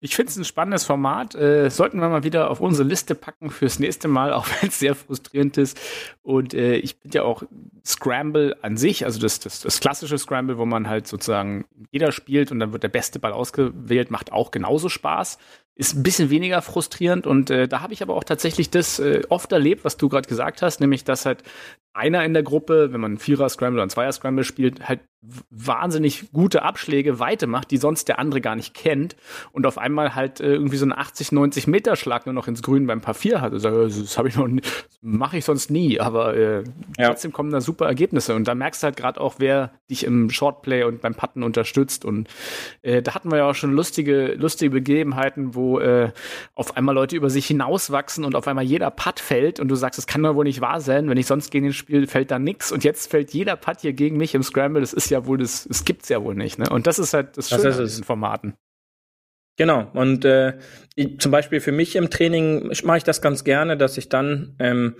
[0.00, 1.34] Ich finde es ein spannendes Format.
[1.34, 4.78] Äh, sollten wir mal wieder auf unsere Liste packen fürs nächste Mal, auch wenn es
[4.78, 5.78] sehr frustrierend ist.
[6.22, 7.42] Und äh, ich finde ja auch
[7.84, 12.52] Scramble an sich, also das, das, das klassische Scramble, wo man halt sozusagen jeder spielt
[12.52, 15.38] und dann wird der beste Ball ausgewählt, macht auch genauso Spaß.
[15.74, 19.22] Ist ein bisschen weniger frustrierend und äh, da habe ich aber auch tatsächlich das äh,
[19.28, 21.44] oft erlebt, was du gerade gesagt hast, nämlich dass halt
[21.98, 25.00] einer in der Gruppe, wenn man einen Vierer-Scramble oder einen Zweier-Scramble spielt, halt
[25.50, 29.16] wahnsinnig gute Abschläge, Weite macht, die sonst der andere gar nicht kennt
[29.50, 32.62] und auf einmal halt äh, irgendwie so einen 80, 90 Meter Schlag nur noch ins
[32.62, 33.52] Grün beim Paar 4 hat.
[33.52, 34.48] Also, das habe ich noch
[35.02, 36.64] mache ich sonst nie, aber äh,
[36.98, 37.08] ja.
[37.08, 40.30] trotzdem kommen da super Ergebnisse und da merkst du halt gerade auch, wer dich im
[40.30, 42.28] Shortplay und beim Putten unterstützt und
[42.82, 46.12] äh, da hatten wir ja auch schon lustige, lustige Begebenheiten, wo äh,
[46.54, 49.98] auf einmal Leute über sich hinauswachsen und auf einmal jeder Putt fällt und du sagst,
[49.98, 52.38] das kann doch wohl nicht wahr sein, wenn ich sonst gegen den Spiel fällt da
[52.38, 55.38] nix und jetzt fällt jeder Putt hier gegen mich im Scramble, das ist ja wohl,
[55.38, 56.68] das, das gibt's ja wohl nicht, ne?
[56.68, 58.54] Und das ist halt das, das Schöne an diesen Formaten.
[59.56, 60.58] Genau, und äh,
[60.96, 64.54] ich, zum Beispiel für mich im Training mache ich das ganz gerne, dass ich dann
[64.58, 64.96] ähm,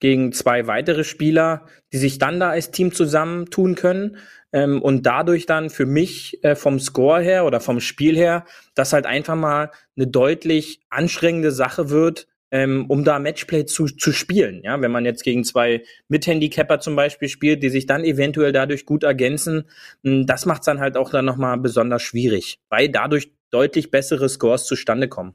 [0.00, 4.16] gegen zwei weitere Spieler, die sich dann da als Team zusammentun können
[4.50, 8.94] ähm, und dadurch dann für mich äh, vom Score her oder vom Spiel her, das
[8.94, 14.62] halt einfach mal eine deutlich anstrengende Sache wird, ähm, um da Matchplay zu, zu spielen.
[14.62, 18.86] Ja, wenn man jetzt gegen zwei Mithandicapper zum Beispiel spielt, die sich dann eventuell dadurch
[18.86, 19.64] gut ergänzen,
[20.04, 24.28] hm, das macht es dann halt auch dann nochmal besonders schwierig, weil dadurch deutlich bessere
[24.28, 25.34] Scores zustande kommen.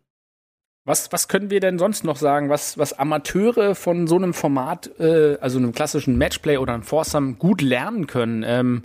[0.88, 4.92] Was, was können wir denn sonst noch sagen, was, was Amateure von so einem Format,
[5.00, 8.44] äh, also einem klassischen Matchplay oder einem Foursome gut lernen können?
[8.46, 8.84] Ähm,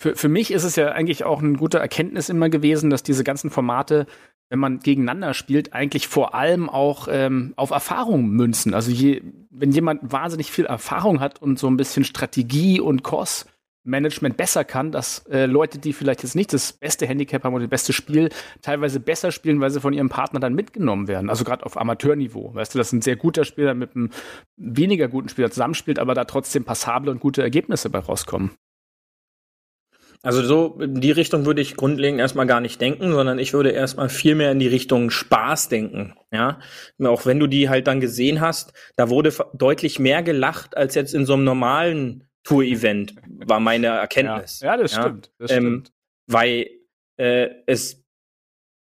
[0.00, 3.22] für, für mich ist es ja eigentlich auch eine gute Erkenntnis immer gewesen, dass diese
[3.22, 4.06] ganzen Formate
[4.50, 8.74] wenn man gegeneinander spielt, eigentlich vor allem auch ähm, auf Erfahrung münzen.
[8.74, 13.46] Also je, wenn jemand wahnsinnig viel Erfahrung hat und so ein bisschen Strategie und Kurs
[13.84, 17.64] Management besser kann, dass äh, Leute, die vielleicht jetzt nicht das beste Handicap haben oder
[17.64, 18.28] das beste Spiel,
[18.60, 21.30] teilweise besser spielen, weil sie von ihrem Partner dann mitgenommen werden.
[21.30, 22.54] Also gerade auf Amateurniveau.
[22.54, 24.10] Weißt du, dass ein sehr guter Spieler mit einem
[24.56, 28.50] weniger guten Spieler zusammenspielt, aber da trotzdem passable und gute Ergebnisse bei rauskommen.
[30.22, 33.70] Also so in die Richtung würde ich grundlegend erstmal gar nicht denken, sondern ich würde
[33.70, 36.14] erstmal viel mehr in die Richtung Spaß denken.
[36.32, 36.58] Ja,
[37.04, 41.14] auch wenn du die halt dann gesehen hast, da wurde deutlich mehr gelacht als jetzt
[41.14, 43.14] in so einem normalen Tour-Event,
[43.46, 44.60] war meine Erkenntnis.
[44.60, 45.02] Ja, ja das ja?
[45.02, 45.30] stimmt.
[45.38, 45.92] Das ähm, stimmt.
[46.26, 46.70] Weil
[47.16, 48.02] äh, es,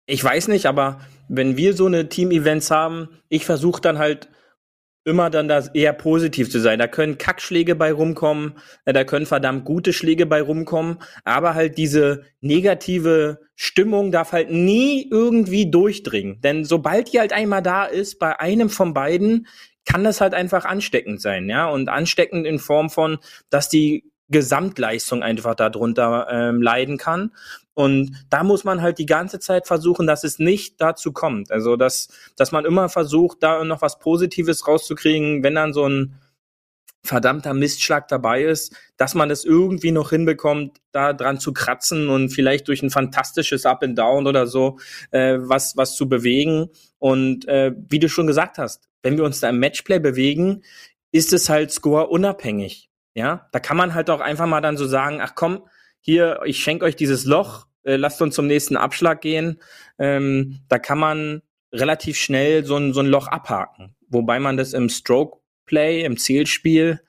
[0.07, 4.29] ich weiß nicht, aber wenn wir so eine Team-Events haben, ich versuche dann halt
[5.09, 6.79] immer dann das eher positiv zu sein.
[6.79, 11.79] Da können Kackschläge bei rumkommen, äh, da können verdammt gute Schläge bei rumkommen, aber halt
[11.79, 16.41] diese negative Stimmung darf halt nie irgendwie durchdringen.
[16.43, 19.47] Denn sobald die halt einmal da ist, bei einem von beiden,
[19.87, 21.69] kann das halt einfach ansteckend sein, ja.
[21.69, 23.19] Und ansteckend in Form von,
[23.49, 27.33] dass die Gesamtleistung einfach darunter ähm, leiden kann.
[27.75, 31.51] Und da muss man halt die ganze Zeit versuchen, dass es nicht dazu kommt.
[31.53, 36.19] Also, dass, dass man immer versucht, da noch was Positives rauszukriegen, wenn dann so ein
[37.05, 42.31] verdammter Mistschlag dabei ist, dass man es irgendwie noch hinbekommt, da dran zu kratzen und
[42.31, 44.79] vielleicht durch ein fantastisches Up and Down oder so
[45.13, 46.69] äh, was was zu bewegen.
[46.99, 50.63] Und äh, wie du schon gesagt hast, wenn wir uns da im Matchplay bewegen,
[51.13, 52.88] ist es halt Score unabhängig.
[53.19, 55.67] Ja, da kann man halt auch einfach mal dann so sagen, ach komm,
[56.01, 59.61] hier, ich schenke euch dieses Loch, äh, lasst uns zum nächsten Abschlag gehen.
[59.99, 63.97] Ähm, da kann man relativ schnell so ein, so ein Loch abhaken.
[64.09, 67.01] Wobei man das im Stroke Play, im Zielspiel,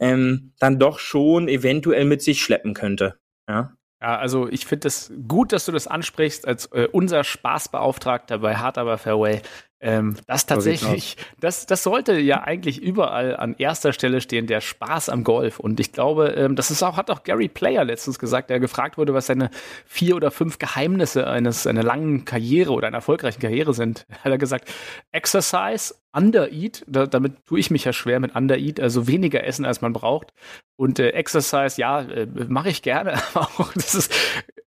[0.00, 3.20] ähm, dann doch schon eventuell mit sich schleppen könnte.
[3.48, 3.76] Ja.
[4.00, 8.56] Ja, also ich finde es gut, dass du das ansprichst als äh, unser Spaßbeauftragter bei
[8.56, 9.42] Hard Aber Fairway.
[9.82, 15.08] Ähm, das tatsächlich, das, das sollte ja eigentlich überall an erster Stelle stehen, der Spaß
[15.08, 15.58] am Golf.
[15.58, 18.96] Und ich glaube, ähm, das ist auch, hat auch Gary Player letztens gesagt, der gefragt
[18.96, 19.50] wurde, was seine
[19.84, 24.06] vier oder fünf Geheimnisse eines einer langen Karriere oder einer erfolgreichen Karriere sind.
[24.22, 24.72] Hat er gesagt,
[25.10, 29.80] Exercise, Under-Eat, da, damit tue ich mich ja schwer mit Under-Eat, also weniger essen, als
[29.80, 30.32] man braucht.
[30.76, 34.12] Und äh, Exercise, ja, äh, mache ich gerne, aber auch das ist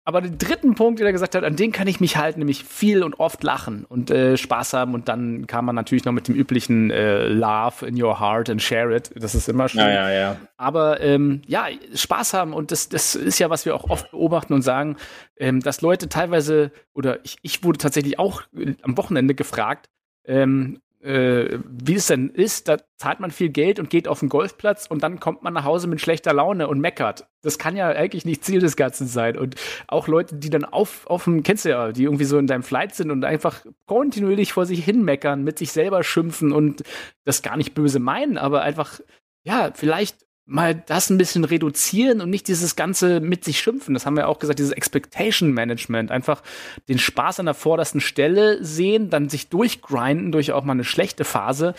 [0.04, 2.64] aber den dritten Punkt, den er gesagt hat, an den kann ich mich halten, nämlich
[2.64, 4.94] viel und oft lachen und äh, Spaß haben.
[4.94, 8.60] Und dann kam man natürlich noch mit dem üblichen äh, Love in your heart and
[8.60, 9.12] share it.
[9.14, 9.80] Das ist immer schön.
[9.80, 10.36] Ja, ja, ja.
[10.56, 14.54] Aber ähm, ja, Spaß haben und das, das ist ja, was wir auch oft beobachten
[14.54, 14.96] und sagen,
[15.36, 19.88] ähm, dass Leute teilweise, oder ich, ich wurde tatsächlich auch äh, am Wochenende gefragt,
[20.24, 24.28] ähm, äh, wie es denn ist, da zahlt man viel Geld und geht auf den
[24.28, 27.26] Golfplatz und dann kommt man nach Hause mit schlechter Laune und meckert.
[27.42, 29.36] Das kann ja eigentlich nicht Ziel des Ganzen sein.
[29.36, 29.56] Und
[29.88, 32.62] auch Leute, die dann auf, auf dem, kennst du ja, die irgendwie so in deinem
[32.62, 36.84] Flight sind und einfach kontinuierlich vor sich hin meckern, mit sich selber schimpfen und
[37.24, 39.00] das gar nicht böse meinen, aber einfach,
[39.42, 43.94] ja, vielleicht mal das ein bisschen reduzieren und nicht dieses ganze mit sich schimpfen.
[43.94, 46.10] Das haben wir auch gesagt, dieses Expectation Management.
[46.10, 46.42] Einfach
[46.88, 51.24] den Spaß an der vordersten Stelle sehen, dann sich durchgrinden durch auch mal eine schlechte
[51.24, 51.74] Phase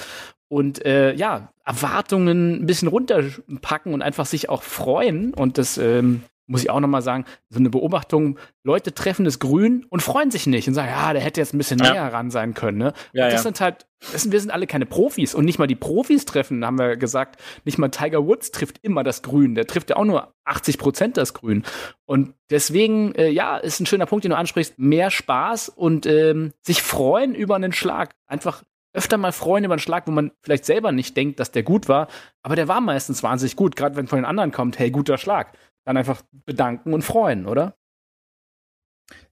[0.47, 5.33] und äh, ja, Erwartungen ein bisschen runterpacken und einfach sich auch freuen.
[5.33, 9.85] Und das ähm, muss ich auch nochmal sagen, so eine Beobachtung, Leute treffen das Grün
[9.89, 11.93] und freuen sich nicht und sagen, ja, der hätte jetzt ein bisschen Ja.
[11.93, 12.77] näher ran sein können.
[12.77, 12.93] Ne?
[13.13, 13.39] Ja, das ja.
[13.39, 16.77] sind halt, das wir sind alle keine Profis und nicht mal die Profis treffen, haben
[16.77, 20.33] wir gesagt, nicht mal Tiger Woods trifft immer das Grün, der trifft ja auch nur
[20.45, 21.63] 80 Prozent das Grün.
[22.05, 26.51] Und deswegen, äh, ja, ist ein schöner Punkt, den du ansprichst, mehr Spaß und ähm,
[26.61, 28.13] sich freuen über einen Schlag.
[28.27, 31.63] Einfach öfter mal freuen über einen Schlag, wo man vielleicht selber nicht denkt, dass der
[31.63, 32.07] gut war,
[32.43, 35.53] aber der war meistens wahnsinnig gut, gerade wenn von den anderen kommt, hey, guter Schlag.
[35.85, 37.75] Dann einfach bedanken und freuen, oder?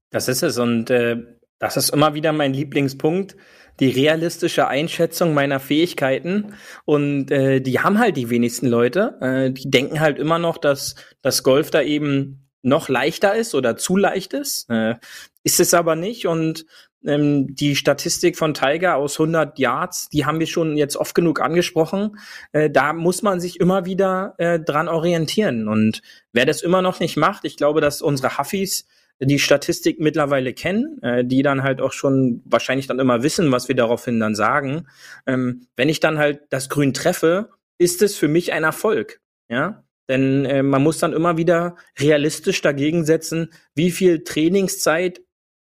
[0.09, 1.17] Das ist es und äh,
[1.59, 3.37] das ist immer wieder mein Lieblingspunkt,
[3.79, 6.53] die realistische Einschätzung meiner Fähigkeiten
[6.85, 9.17] und äh, die haben halt die wenigsten Leute.
[9.21, 13.77] Äh, die denken halt immer noch, dass das Golf da eben noch leichter ist oder
[13.77, 14.69] zu leicht ist.
[14.69, 14.95] Äh,
[15.43, 16.65] ist es aber nicht und
[17.05, 21.41] ähm, die Statistik von Tiger aus 100 Yards, die haben wir schon jetzt oft genug
[21.41, 22.17] angesprochen.
[22.51, 25.67] Äh, da muss man sich immer wieder äh, dran orientieren.
[25.67, 26.01] Und
[26.33, 28.85] wer das immer noch nicht macht, ich glaube, dass unsere Huffis
[29.19, 33.67] die Statistik mittlerweile kennen, äh, die dann halt auch schon wahrscheinlich dann immer wissen, was
[33.67, 34.87] wir daraufhin dann sagen.
[35.27, 39.21] Ähm, wenn ich dann halt das Grün treffe, ist es für mich ein Erfolg.
[39.49, 45.21] Ja, denn äh, man muss dann immer wieder realistisch dagegen setzen, wie viel Trainingszeit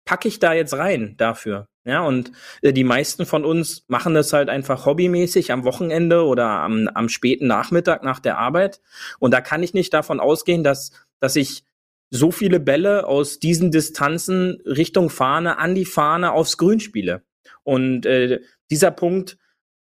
[0.05, 1.67] packe ich da jetzt rein dafür.
[1.83, 6.45] Ja, und äh, die meisten von uns machen das halt einfach hobbymäßig am Wochenende oder
[6.45, 8.81] am, am späten Nachmittag nach der Arbeit.
[9.19, 11.63] Und da kann ich nicht davon ausgehen, dass, dass ich
[12.09, 17.23] so viele Bälle aus diesen Distanzen Richtung Fahne an die Fahne aufs Grün spiele.
[17.63, 18.41] Und äh,
[18.71, 19.37] dieser Punkt,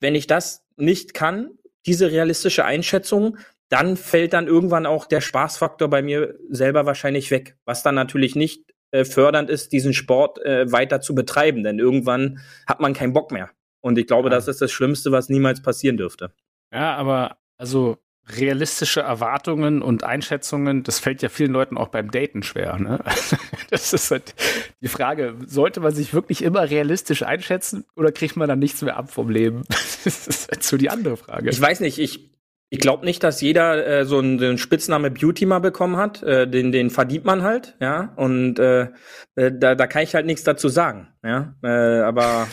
[0.01, 1.51] wenn ich das nicht kann,
[1.85, 3.39] diese realistische Einschätzung,
[3.69, 8.35] dann fällt dann irgendwann auch der Spaßfaktor bei mir selber wahrscheinlich weg, was dann natürlich
[8.37, 8.63] nicht
[8.97, 13.31] äh, fördernd ist, diesen Sport äh, weiter zu betreiben, denn irgendwann hat man keinen Bock
[13.33, 13.51] mehr.
[13.81, 14.35] Und ich glaube, Ja.
[14.35, 16.33] das ist das Schlimmste, was niemals passieren dürfte.
[16.73, 22.43] Ja, aber also realistische Erwartungen und Einschätzungen, das fällt ja vielen Leuten auch beim Daten
[22.43, 22.77] schwer.
[22.79, 22.99] Ne?
[23.71, 24.35] Das ist halt
[24.81, 28.97] die Frage, sollte man sich wirklich immer realistisch einschätzen oder kriegt man dann nichts mehr
[28.97, 29.63] ab vom Leben?
[30.05, 31.51] Das ist halt so die andere Frage.
[31.51, 32.31] Ich weiß nicht, ich,
[32.69, 36.23] ich glaube nicht, dass jeder äh, so einen, den Spitzname Beauty mal bekommen hat.
[36.25, 38.13] Äh, den, den verdient man halt, ja.
[38.17, 38.89] Und äh,
[39.37, 41.55] äh, da, da kann ich halt nichts dazu sagen, ja.
[41.63, 42.49] Äh, aber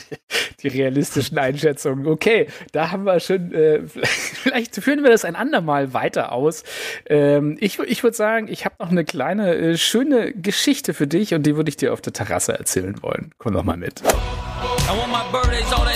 [0.62, 2.06] die realistischen Einschätzungen.
[2.06, 6.62] Okay, da haben wir schon, äh, vielleicht führen wir das ein andermal weiter aus.
[7.06, 11.34] Ähm, ich ich würde sagen, ich habe noch eine kleine, äh, schöne Geschichte für dich
[11.34, 13.32] und die würde ich dir auf der Terrasse erzählen wollen.
[13.38, 14.02] Komm doch mal mit.
[14.02, 15.87] I want my birthdays all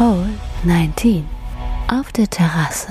[0.00, 0.30] Hole
[0.64, 1.26] 19
[1.88, 2.88] auf der Terrasse.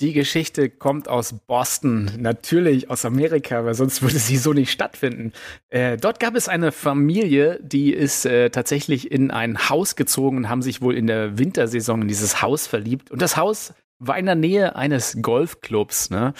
[0.00, 5.34] Die Geschichte kommt aus Boston, natürlich aus Amerika, weil sonst würde sie so nicht stattfinden.
[5.68, 10.48] Äh, dort gab es eine Familie, die ist äh, tatsächlich in ein Haus gezogen und
[10.48, 13.10] haben sich wohl in der Wintersaison in dieses Haus verliebt.
[13.10, 16.32] Und das Haus war in der Nähe eines Golfclubs, ne?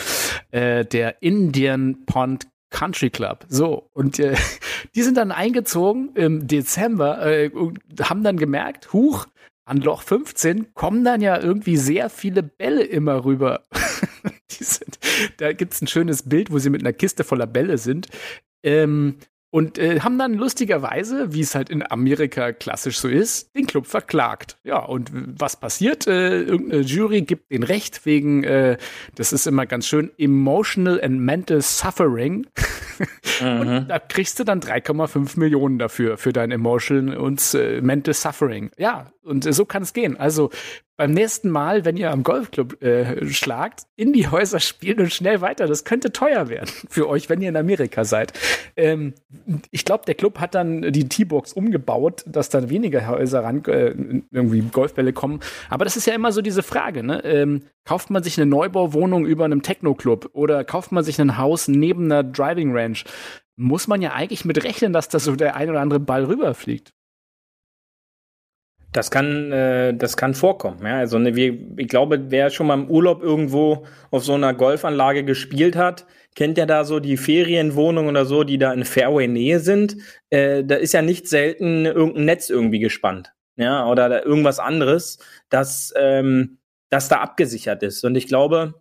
[0.53, 3.45] äh, der Indian Pond Country Club.
[3.51, 4.37] So, und äh,
[4.95, 9.27] die sind dann eingezogen im Dezember äh, und haben dann gemerkt, huch,
[9.71, 13.63] an Loch 15 kommen dann ja irgendwie sehr viele Bälle immer rüber.
[14.49, 14.99] sind,
[15.39, 18.09] da gibt's ein schönes Bild, wo sie mit einer Kiste voller Bälle sind.
[18.63, 19.17] Ähm,
[19.53, 23.87] und äh, haben dann lustigerweise, wie es halt in Amerika klassisch so ist, den Club
[23.87, 24.59] verklagt.
[24.63, 26.07] Ja, und was passiert?
[26.07, 28.77] Äh, irgendeine Jury gibt den Recht wegen, äh,
[29.17, 32.47] das ist immer ganz schön, emotional and mental suffering.
[33.41, 38.71] Und da kriegst du dann 3,5 Millionen dafür, für dein emotional und äh, mental suffering.
[38.77, 40.17] Ja, und äh, so kann es gehen.
[40.17, 40.51] Also
[41.01, 45.41] beim nächsten Mal, wenn ihr am Golfclub äh, schlagt, in die Häuser spielen und schnell
[45.41, 45.67] weiter.
[45.67, 48.35] Das könnte teuer werden für euch, wenn ihr in Amerika seid.
[48.77, 49.15] Ähm,
[49.71, 53.95] ich glaube, der Club hat dann die T-Box umgebaut, dass dann weniger Häuser ran äh,
[54.31, 55.41] irgendwie Golfbälle kommen.
[55.71, 57.25] Aber das ist ja immer so diese Frage, ne?
[57.25, 61.67] Ähm, kauft man sich eine Neubauwohnung über einem Techno-Club oder kauft man sich ein Haus
[61.67, 63.07] neben einer Driving Ranch?
[63.57, 66.93] Muss man ja eigentlich mit rechnen, dass da so der ein oder andere Ball rüberfliegt.
[68.93, 70.85] Das kann, äh, das kann vorkommen.
[70.85, 70.99] Ja?
[70.99, 75.25] Also ne, wir, ich glaube, wer schon mal im Urlaub irgendwo auf so einer Golfanlage
[75.25, 79.97] gespielt hat, kennt ja da so die Ferienwohnungen oder so, die da in Fairway-Nähe sind.
[80.31, 83.33] Äh, da ist ja nicht selten irgendein Netz irgendwie gespannt.
[83.57, 85.19] Ja, oder irgendwas anderes,
[85.51, 88.05] das, ähm, das da abgesichert ist.
[88.05, 88.75] Und ich glaube,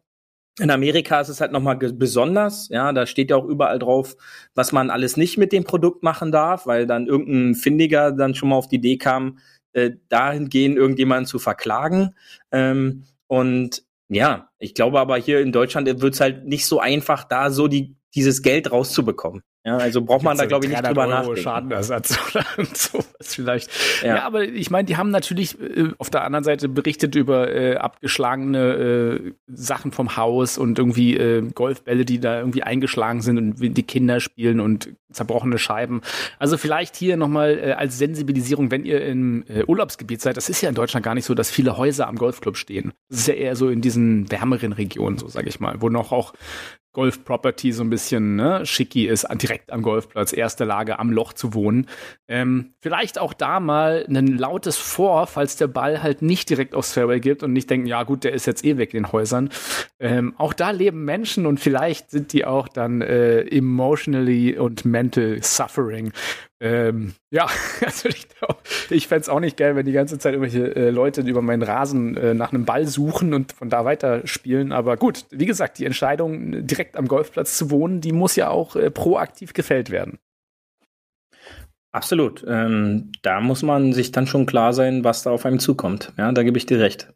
[0.60, 4.16] in Amerika ist es halt nochmal besonders, ja, da steht ja auch überall drauf,
[4.56, 8.50] was man alles nicht mit dem Produkt machen darf, weil dann irgendein Findiger dann schon
[8.50, 9.40] mal auf die Idee kam,
[9.74, 12.16] äh, dahingehend irgendjemanden zu verklagen.
[12.52, 17.24] Ähm, und ja, ich glaube aber hier in Deutschland wird es halt nicht so einfach,
[17.24, 19.44] da so die, dieses Geld rauszubekommen.
[19.66, 21.42] Ja, also braucht man da, glaube ich, nicht drüber Euro nachdenken.
[21.42, 23.70] Schadenersatz oder sowas vielleicht.
[24.02, 24.16] Ja.
[24.16, 27.76] ja, aber ich meine, die haben natürlich äh, auf der anderen Seite berichtet über äh,
[27.76, 33.78] abgeschlagene äh, Sachen vom Haus und irgendwie äh, Golfbälle, die da irgendwie eingeschlagen sind und
[33.78, 36.02] die Kinder spielen und zerbrochene Scheiben.
[36.38, 40.62] Also vielleicht hier nochmal äh, als Sensibilisierung, wenn ihr im äh, Urlaubsgebiet seid, das ist
[40.62, 42.94] ja in Deutschland gar nicht so, dass viele Häuser am Golfclub stehen.
[43.10, 46.12] Das ist ja eher so in diesen wärmeren Regionen, so sage ich mal, wo noch
[46.12, 46.34] auch
[46.94, 51.54] Golf-Property so ein bisschen ne, schicki ist, direkt am Golfplatz, erste Lage am Loch zu
[51.54, 51.88] wohnen.
[52.28, 56.94] Ähm, vielleicht auch da mal ein lautes Vor, falls der Ball halt nicht direkt aufs
[56.94, 59.50] Fairway gibt und nicht denken, ja gut, der ist jetzt eh weg in den Häusern.
[60.00, 65.44] Ähm, auch da leben Menschen und vielleicht sind die auch dann äh, emotionally und mental
[65.44, 66.12] suffering
[66.62, 67.48] ähm, ja,
[67.86, 68.28] also ich,
[68.90, 71.64] ich fände es auch nicht geil, wenn die ganze Zeit irgendwelche äh, Leute über meinen
[71.64, 74.72] Rasen äh, nach einem Ball suchen und von da weiter spielen.
[74.72, 78.76] Aber gut, wie gesagt, die Entscheidung, direkt am Golfplatz zu wohnen, die muss ja auch
[78.76, 80.20] äh, proaktiv gefällt werden.
[81.92, 82.46] Absolut.
[82.48, 86.14] Ähm, da muss man sich dann schon klar sein, was da auf einem zukommt.
[86.18, 87.14] Ja, da gebe ich dir recht.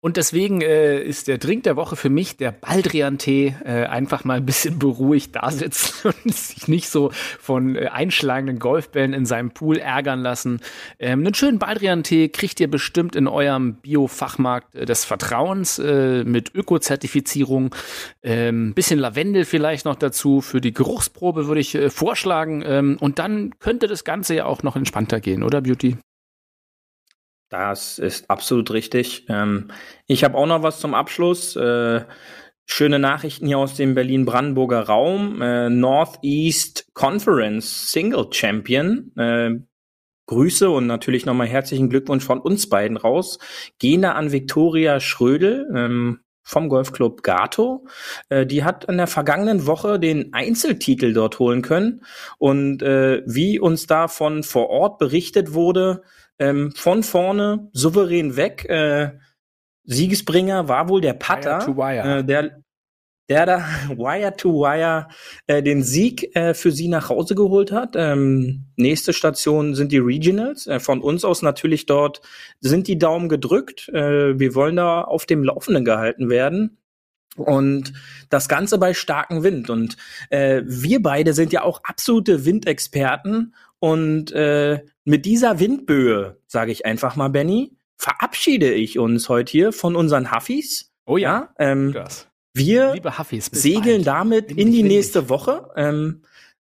[0.00, 3.54] Und deswegen äh, ist der Drink der Woche für mich der Baldrian-Tee.
[3.64, 8.58] Äh, einfach mal ein bisschen beruhigt da sitzen und sich nicht so von äh, einschlagenden
[8.58, 10.60] Golfbällen in seinem Pool ärgern lassen.
[10.98, 16.54] Ähm, einen schönen Baldrian-Tee kriegt ihr bestimmt in eurem Bio-Fachmarkt äh, des Vertrauens äh, mit
[16.54, 17.74] Öko-Zertifizierung.
[18.22, 20.42] Ähm, bisschen Lavendel vielleicht noch dazu.
[20.42, 22.62] Für die Geruchsprobe würde ich äh, vorschlagen.
[22.66, 25.96] Ähm, und dann könnte das Ganze ja auch noch entspannter gehen, oder Beauty?
[27.54, 29.26] Das ist absolut richtig.
[29.28, 29.68] Ähm,
[30.08, 31.54] ich habe auch noch was zum Abschluss.
[31.54, 32.04] Äh,
[32.66, 35.40] schöne Nachrichten hier aus dem Berlin-Brandenburger Raum.
[35.40, 39.12] Äh, Northeast Conference Single Champion.
[39.16, 39.60] Äh,
[40.26, 43.38] Grüße und natürlich nochmal herzlichen Glückwunsch von uns beiden raus.
[43.78, 45.70] Gehen da an Viktoria Schrödel.
[45.72, 47.86] Ähm, vom Golfclub Gato.
[48.30, 52.04] Äh, die hat in der vergangenen Woche den Einzeltitel dort holen können.
[52.38, 56.02] Und äh, wie uns da von vor Ort berichtet wurde,
[56.38, 58.64] ähm, von vorne souverän weg.
[58.68, 59.12] Äh,
[59.84, 62.18] Siegesbringer war wohl der Putter, wire wire.
[62.18, 62.64] Äh, der
[63.28, 63.58] der da
[63.96, 65.08] Wire to Wire
[65.46, 67.94] äh, den Sieg äh, für sie nach Hause geholt hat.
[67.96, 70.66] Ähm, nächste Station sind die Regionals.
[70.66, 72.20] Äh, von uns aus natürlich dort
[72.60, 73.88] sind die Daumen gedrückt.
[73.88, 76.78] Äh, wir wollen da auf dem Laufenden gehalten werden.
[77.36, 77.92] Und
[78.28, 79.68] das Ganze bei starkem Wind.
[79.68, 79.96] Und
[80.30, 83.54] äh, wir beide sind ja auch absolute Windexperten.
[83.80, 89.72] Und äh, mit dieser Windböe, sage ich einfach mal, Benny, verabschiede ich uns heute hier
[89.72, 90.92] von unseren Huffis.
[91.06, 91.94] Oh ja, ja ähm,
[92.54, 94.06] wir Huffis, segeln bald.
[94.06, 95.70] damit in die nächste Woche.
[95.76, 96.22] Ähm,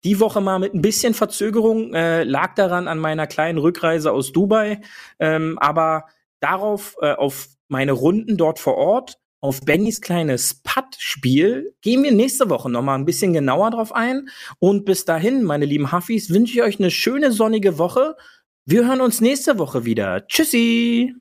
[0.05, 4.33] die Woche mal mit ein bisschen Verzögerung äh, lag daran an meiner kleinen Rückreise aus
[4.33, 4.81] Dubai,
[5.19, 6.05] ähm, aber
[6.41, 12.51] darauf äh, auf meine Runden dort vor Ort auf Bennys kleines Putt-Spiel gehen wir nächste
[12.51, 14.29] Woche noch mal ein bisschen genauer drauf ein.
[14.59, 18.17] Und bis dahin, meine lieben Huffis, wünsche ich euch eine schöne sonnige Woche.
[18.65, 20.27] Wir hören uns nächste Woche wieder.
[20.27, 21.15] Tschüssi!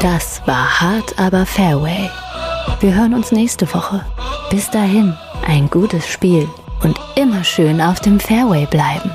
[0.00, 2.08] Das war hart, aber Fairway.
[2.78, 4.06] Wir hören uns nächste Woche.
[4.50, 6.48] Bis dahin, ein gutes Spiel
[6.84, 9.10] und immer schön auf dem Fairway bleiben.